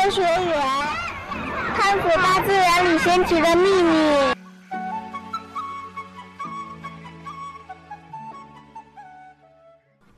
[0.00, 0.62] 科学园，
[1.76, 4.32] 探索大自然里神奇的秘密。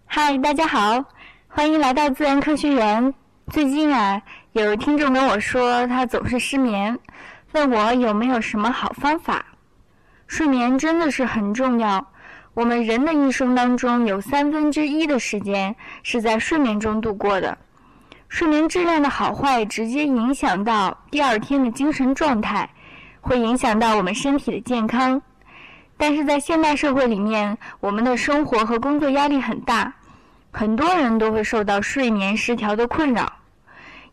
[0.04, 1.02] 嗨，大家好，
[1.48, 3.14] 欢迎来到自然科学园。
[3.48, 4.20] 最近啊，
[4.52, 6.98] 有听众跟我说，他总是失眠，
[7.52, 9.42] 问我有没有什么好方法。
[10.26, 12.06] 睡眠真的是很重要。
[12.52, 17.56] 我们人的一生当中，有三分之一的时间是在睡眠中度过的。
[18.30, 22.70] 睡眠质量的好坏，直接影响到第二天的精神状态，
[23.20, 25.20] 会影响到我们身体的健康。
[25.96, 29.92] 但是在现代社会里面，我们的生活和工作压力很大。
[30.52, 33.30] 很多人都会受到睡眠失调的困扰，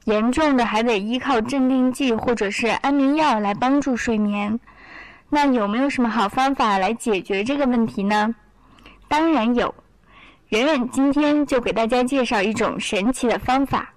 [0.06, 4.60] 严重的还得依靠镇定剂或者是安眠药来帮助睡眠。
[5.30, 8.34] 那有没有什么好方法来解决这个问题呢？
[9.08, 9.74] 当然有，
[10.50, 13.94] 圆圆今天就给大家介绍一种神奇的方法。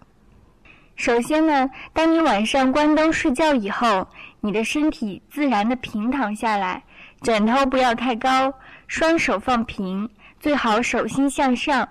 [0.96, 4.06] 首先呢，当你晚上关灯睡觉以后，
[4.40, 6.82] 你的身体自然的平躺下来，
[7.22, 8.52] 枕头不要太高，
[8.86, 11.88] 双手放平，最好手心向上。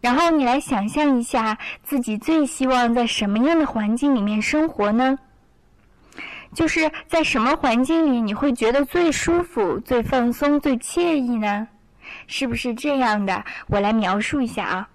[0.00, 5.18] 然后你来想象一下，自己最希望在什么样的环境里面生活呢？
[6.52, 11.68] 就是在什么环境里你会觉得最舒服、最放松、最惬意呢？
[12.26, 13.44] 是不是这样的？
[13.68, 14.88] 我来描述一下啊。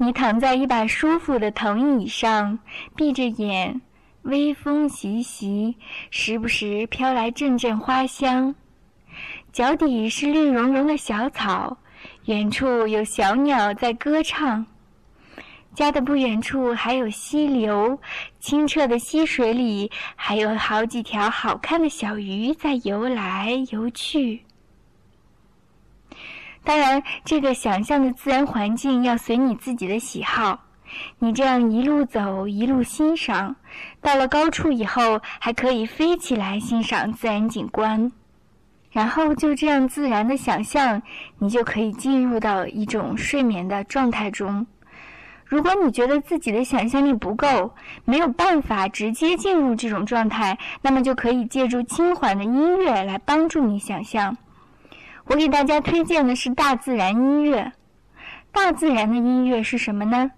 [0.00, 2.60] 你躺在一把舒服的藤椅上，
[2.94, 3.80] 闭着眼，
[4.22, 5.76] 微风习习，
[6.08, 8.54] 时不时飘来阵阵花香，
[9.52, 11.76] 脚底是绿茸茸的小草。
[12.26, 14.64] 远处有小鸟在歌唱，
[15.74, 17.98] 家的不远处还有溪流，
[18.38, 24.44] 清澈的溪水里还有好几条好看的小鱼在游来游去。
[26.68, 30.60] 当然，这个想象的自然环境要随你自己的喜好。
[31.18, 33.56] 你这样一路走，一路欣赏，
[34.02, 38.12] 到了高处以后，还可以飞起来欣赏自然景观。
[38.90, 41.00] 然后就这样自然的想象，
[41.38, 44.66] 你就可以进入到一种睡眠的状态中。
[45.46, 47.74] 如果你觉得自己的想象力不够，
[48.04, 54.36] 没有办法直接进入这种状态，那么就可以借助轻缓的音乐来帮助你想象。
[55.28, 57.72] 我给大家推荐的是大自然音乐。
[58.50, 60.30] 大自然的音乐是什么呢？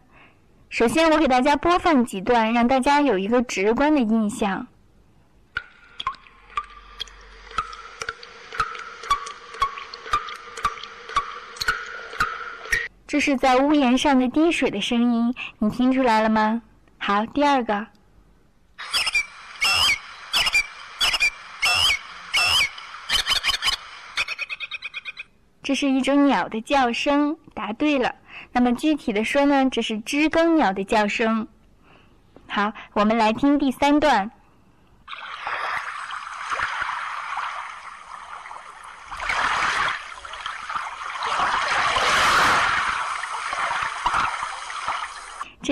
[0.69, 4.67] 首先，我给大家播放几段，让大家有一个直观的印象。
[13.07, 16.62] 这是在屋檐上的滴水的声音，你听出来了吗？
[16.99, 17.87] 好，第二个，
[25.71, 28.17] 这是一种鸟的叫声，答对了。
[28.51, 31.47] 那么具体的说呢，这是知更鸟的叫声。
[32.49, 34.33] 好，我们来听第三段。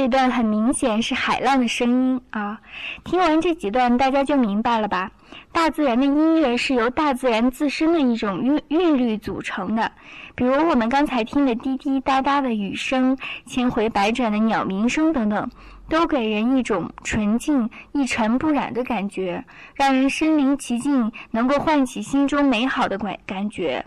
[0.09, 2.59] 这段很明显是海浪的声音啊！
[3.05, 5.11] 听完这几段，大家就明白了吧？
[5.53, 9.93] 大自然的音乐是由大自然自身的一种韵韵律组成的，
[10.35, 15.51] 比如我们刚才听的滴滴答答的雨声、千回百转的鸟鸣声等等，
[15.91, 23.85] 都给人一种纯净、一尘不染的感觉，让人身临其境，能够唤起心中美好的感感觉。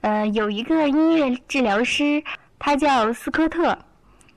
[0.00, 2.24] 呃，有一个音乐治疗师，
[2.58, 3.76] 他叫斯科特。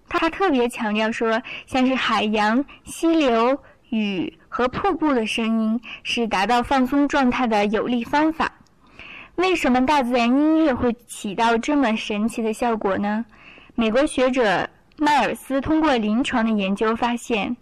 [0.09, 3.57] 他特别强调说，像是海洋、溪流、
[3.89, 8.51] 雨和瀑布的声音是达到放松状态的有力方法。
[9.35, 13.23] 为什么大自然音乐会起到这么神奇的效果呢？
[13.75, 17.55] 美国学者迈尔斯通过临床的研究发现，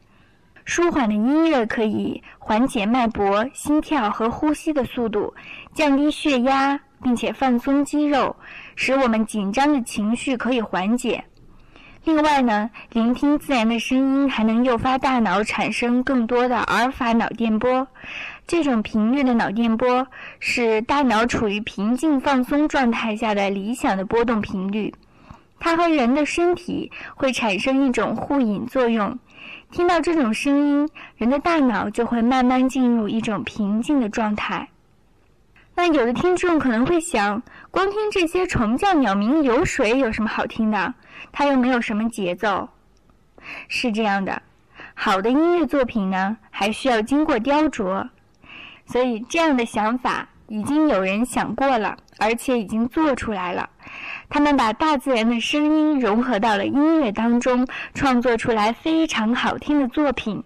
[0.64, 5.34] 舒缓的音乐可以缓解脉搏、心跳和呼吸的速度，
[5.74, 8.34] 降低血压，并且放松肌肉，
[8.78, 11.26] 使我们紧张的情绪可以缓解。
[12.06, 17.88] 另外呢，聆听自然的声音还能诱发大脑产生更多的阿尔法脑电波。
[18.46, 20.06] 这种频率的脑电波
[20.40, 24.94] 是大脑处于平静放松状态下的理想的波动频率。
[25.60, 29.18] 它和人的身体会产生一种互引作用。
[29.72, 30.88] 听到这种声音，
[31.18, 34.68] 人的大脑就会慢慢进入一种平静的状态。
[35.88, 37.42] 有的听众可能会想，
[37.72, 40.94] 光听这些虫叫、鸟鸣、流水有什么好听的？
[41.32, 42.70] 它又没有什么节奏。
[43.68, 44.42] 是这样的，
[44.94, 48.10] 好的音乐作品呢，还需要经过雕琢。
[48.86, 53.70] 所以这样的想法已经有人想过了，而且已经做出来了。
[54.30, 60.44] 他们把大自然的声音融合到了音乐当中，创作出来非常好听的作品。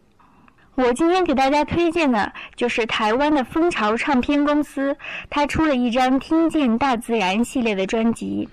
[0.80, 4.96] 我今天给大家推荐的就是台湾的蜂巢唱片公司，
[5.30, 8.48] 它出了一张《听见大自然》系列的专辑。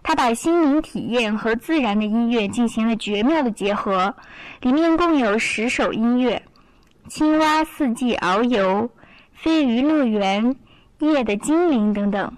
[0.00, 4.14] 它把心灵体验和自然的音乐进行了绝妙的结合，
[4.60, 6.40] 里面共有十首音乐：
[7.10, 8.82] 《青蛙四季遨游》
[9.34, 10.54] 《飞鱼乐园》
[11.12, 12.32] 《夜的精灵》等等，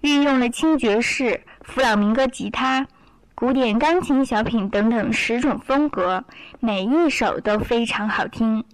[0.00, 2.88] 运用了轻爵士、弗朗明哥吉他。
[3.38, 6.24] 古典钢琴小品等等十种风格，
[6.58, 8.64] 每一首都非常好听。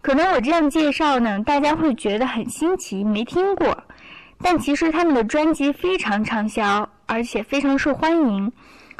[0.00, 3.84] 可能我这样介绍呢，大家会觉得很新奇，没听过。
[4.40, 8.50] 但其实他们的专辑非常畅销，而且非常受欢迎，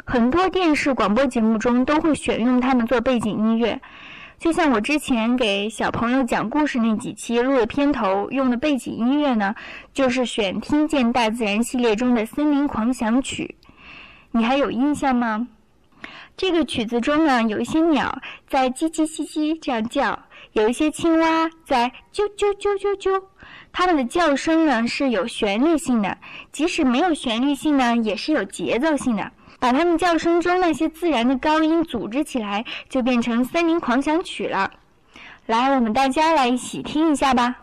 [0.05, 3.81] 很多电视广播节目中都会选用他们做背景音乐。
[4.37, 9.55] 就像我之前给小朋友讲故事那几期录的片头用的背景音乐呢，
[9.95, 13.55] 就是选《听见大自然》系列中的《森林狂想曲》。
[14.31, 15.47] 你还有印象吗？
[16.37, 20.17] 这个曲子中呢，有一些鸟在叽叽叽叽这样叫，
[20.53, 23.21] 有一些青蛙在啾啾啾啾啾。
[23.73, 26.17] 它们的叫声呢是有旋律性的，
[26.51, 29.31] 即使没有旋律性呢，也是有节奏性的。
[29.59, 34.71] 把它们叫声中那些自然的高音组织起来，就变成《森林狂想曲》了。
[35.47, 37.57] 来，我们大家来一起听一下吧。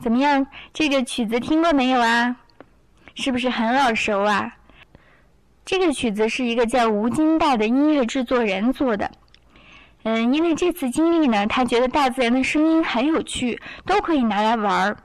[0.00, 0.46] 怎么样？
[0.72, 2.36] 这个曲子听过没有啊？
[3.14, 4.54] 是不是很耳熟啊？
[5.64, 9.10] 这个曲子是一个叫吴金代的音乐制作人做的。
[10.04, 14.96] 嗯，因为这次经历呢，他觉得大自然的声音很有趣，都可以拿来玩儿。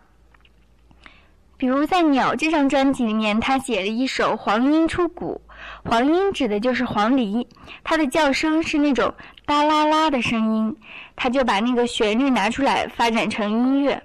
[1.58, 5.42] 比如在《鸟》这张专辑里面，他写了一首黄莺出谷。
[5.84, 7.48] 黄莺指的就是黄鹂，
[7.84, 9.14] 它的叫声是那种
[9.46, 10.78] 哒啦啦的声音，
[11.16, 14.02] 他就把那个旋律拿出来发展成音乐。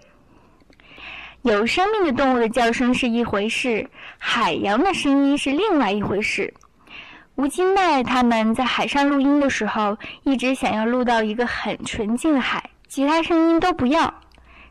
[1.42, 6.52] 有生命的动物的叫声是一回事，海洋的声音是另外一回事。
[7.36, 14.12] 吴金奈他们在海上录音的时候，一直想要录到一个很纯净的海，其他声音都不要。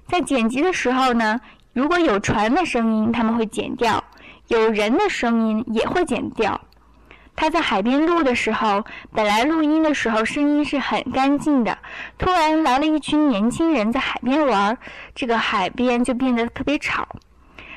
[0.07, 1.39] 在剪辑的时候呢，
[1.71, 4.03] 如果有船的声音，他们会剪掉；
[4.49, 6.59] 有人的声音也会剪掉。
[7.37, 11.77] 他在海边录的时候，本来录音的时候声音是很干净的，
[12.17, 14.75] 突然来了一群年轻人在海边玩，
[15.13, 17.07] 这个海边就变得特别吵。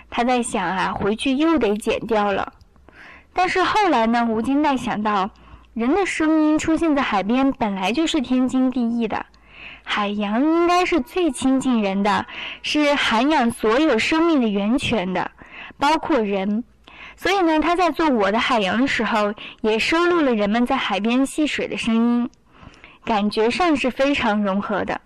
[0.09, 2.55] 他在想啊，回去又得剪掉了。
[3.35, 5.31] 但是后来呢，吴金代想到，
[5.75, 9.27] 人的声音出现在海边本来就是天经地义的，
[9.85, 12.25] 海洋应该是最亲近人的，
[12.63, 15.31] 是涵养所有生命的源泉的，
[15.79, 16.65] 包括人。
[17.21, 22.31] 所以呢，他在做《我的海洋》的时候，也收录了人们在海边戏水的声音，
[23.05, 24.99] 感觉上是非常融合的。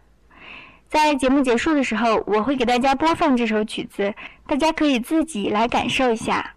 [0.86, 4.14] 在节目结束的时候，我会给大家播放这首曲子，
[4.46, 6.54] 大家可以自己来感受一下。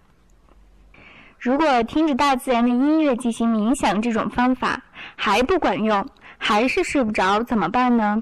[1.39, 4.83] 如果听着大自然的音乐进行冥想这种方法
[5.15, 8.21] 还不管用，还是睡不着，怎么办呢？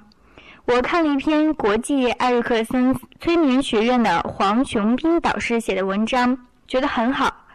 [0.63, 6.37] 我看了一篇国际艾瑞克森催眠学院的黄雄斌导师写的文章，
[6.67, 7.45] 觉得很好。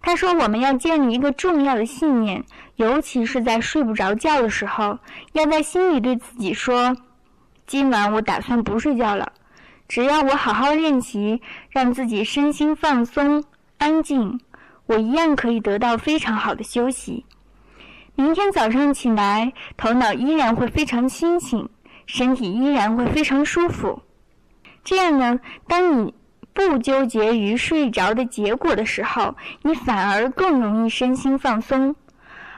[0.00, 2.44] 他说，我们要建立一个重要的信念，
[2.76, 4.98] 尤其是在睡不着觉的时候，
[5.32, 6.94] 要在心里对自己说
[7.66, 9.32] ：“今晚我打算不睡觉了，
[9.88, 13.42] 只要我好好练习，让自己身心放松、
[13.78, 14.38] 安静。”
[14.86, 17.24] 我一样可以得到非常好的休息。
[18.14, 21.66] 明天早上起来，头脑依然会非常清醒，
[22.04, 24.02] 身体依然会非常舒服。
[24.84, 26.12] 这样呢，当你
[26.54, 31.94] 不纠结于睡着的结果的时候，你反而更容易身心放松，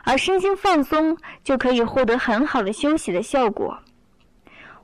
[0.04, 3.76] 而身心放松就可以获得很好的休息的效果。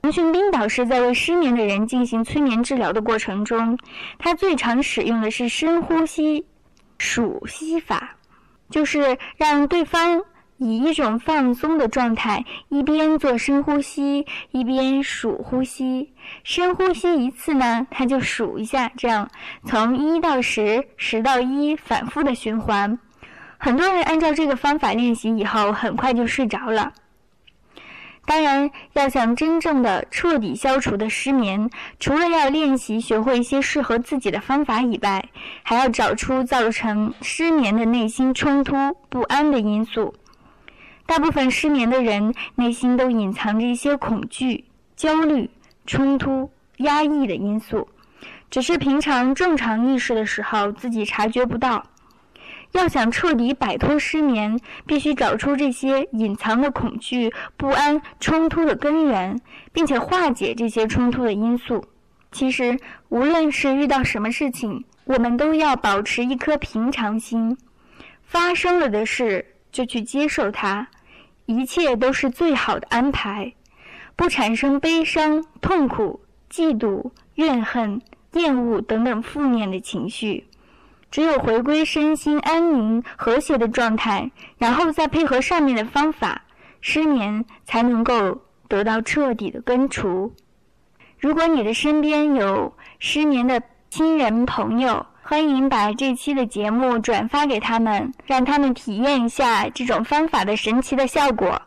[0.01, 3.77] 洪训斌导师在为失眠的人进行催眠治疗的过程中，
[4.17, 6.45] 他最常使用的是深呼吸。
[6.97, 8.15] 数息法，
[8.69, 10.21] 就是让对方
[10.57, 16.13] 以一种放松的状态，一边做深呼吸，一边数呼吸。
[16.43, 19.29] 深呼吸一次呢，他就数一下，这样
[19.65, 22.97] 从一到十，十到一，反复的循环。
[23.57, 26.93] 很多人按照这个方法练习以后，很快就睡着了。
[28.25, 31.69] 当然，要想真正的彻底消除的失眠，
[31.99, 35.25] 除了要练习学会一些适合自己的方法以外，
[35.61, 38.75] 还要找出造成失眠的内心冲突、
[39.09, 40.13] 不安的因素。
[41.05, 45.49] 大部分失眠的人内心都隐藏着一些恐惧、焦虑、
[45.85, 47.87] 冲突、压抑的因素，
[48.49, 51.85] 只是平常正常意识的时候自己察觉不到。
[52.71, 59.39] 要想彻底摆脱失眠，必须找出这些隐藏的恐惧、不安、冲突的根源，
[59.71, 61.85] 并且化解这些冲突的因素。
[62.31, 62.79] 其实，
[63.09, 67.55] 无论是遇到什么事情，我们都要保持一颗平常心。
[68.23, 70.87] 发生了的事就去接受它，
[71.47, 73.53] 一切都是最好的安排，
[74.15, 77.99] 不产生悲伤、痛苦、嫉妒、怨恨、
[78.33, 80.47] 厌恶等等负面的情绪。
[81.11, 86.43] 只有回归身心安宁和谐的状态，然后再配合上面的方法，
[86.79, 90.33] 失眠才能够得到彻底的根除。
[91.19, 101.59] 如果你的身边有失眠的亲人朋友，欢迎把这期的节目转发给他们，让他们体验一下这种方法的神奇的效果。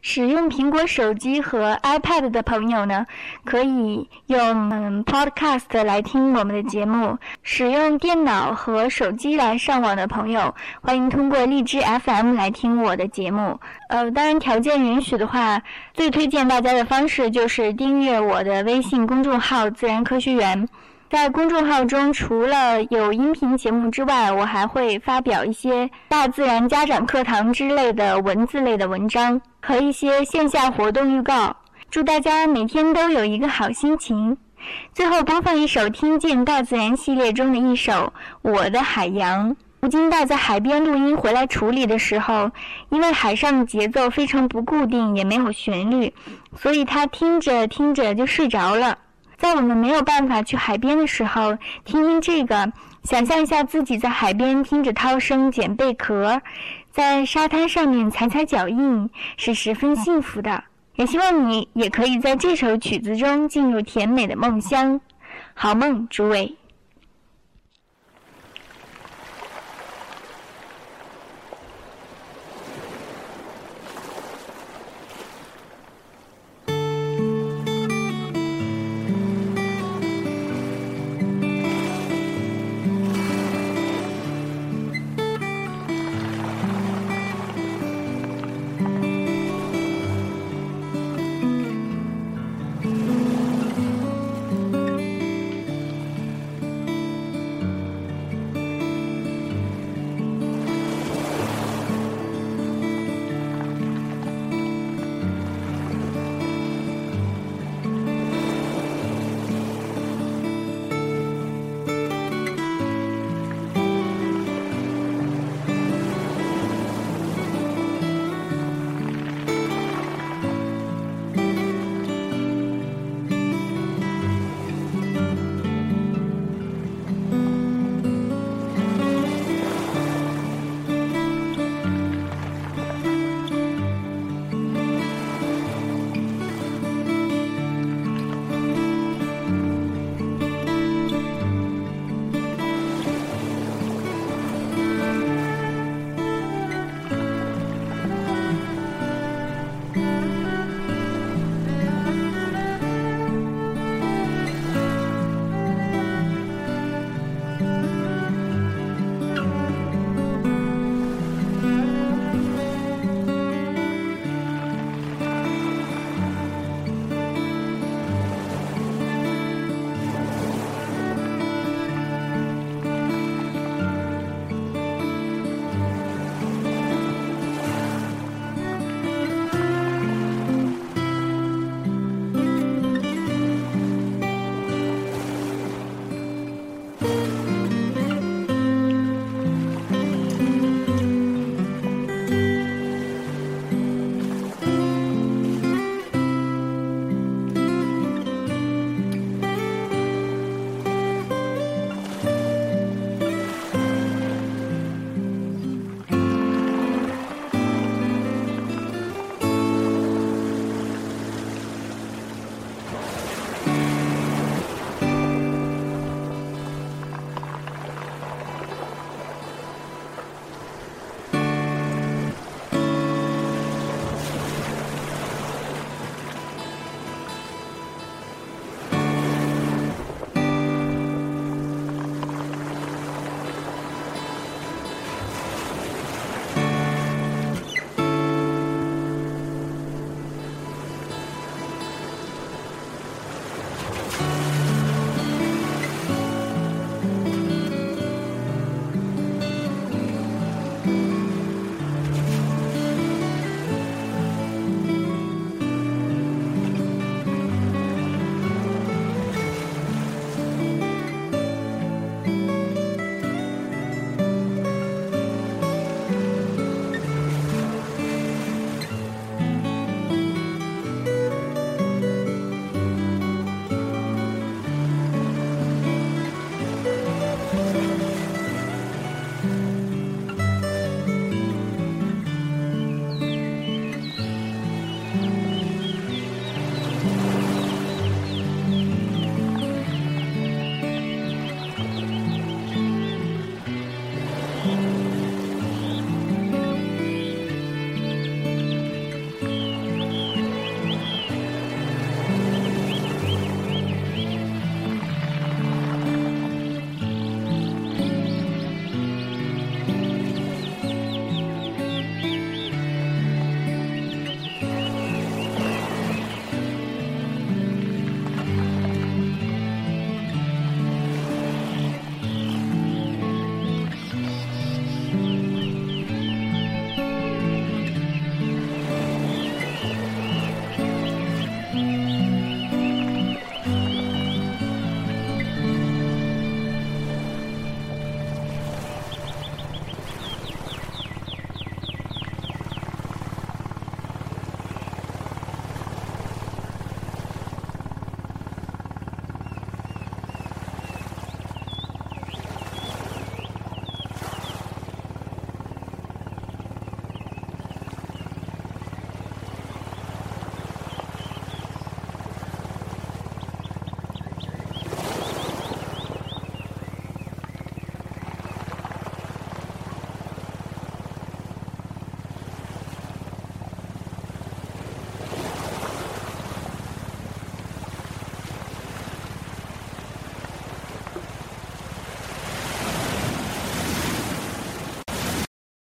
[0.00, 3.04] 使用苹果手机和 iPad 的朋友呢，
[3.44, 13.60] 可以用嗯 Podcast 来听我们的节目；使用电脑和手机来上网的朋友，欢迎通过荔枝 FM 来听我的节目。
[13.90, 15.60] 呃，当然条件允许的话，
[15.92, 20.66] 最推荐大家的方式就是订阅我的微信公众号“自然科学园”。
[21.12, 31.54] 在公众号中，除了有音频节目之外，我还会发表一些大自然家长课堂之类的文字类的文章和一些线下活动预告。
[31.90, 34.38] 祝大家每天都有一个好心情。
[34.94, 37.92] 最后播放一首《听见大自然》系列中的一首
[38.40, 39.50] 《我的海洋》。
[39.82, 42.50] 吴金带在海边录音回来处理的时候，
[42.88, 46.14] 因为海上的节奏非常不固定，也没有旋律，
[46.56, 48.96] 所以他听着听着就睡着了。
[49.42, 52.72] 在我们没有办法去海边的时候，听听这个，
[53.02, 56.40] 想象一下自己在海边听着涛声捡贝壳，
[56.92, 60.62] 在沙滩上面踩踩脚印，是十分幸福的。
[60.94, 65.00] 也希望你也可以在这首曲子中进入甜美的梦乡。
[65.54, 66.54] 好梦，诸位。